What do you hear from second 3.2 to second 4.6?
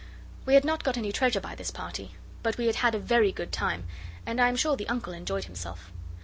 good time, and I am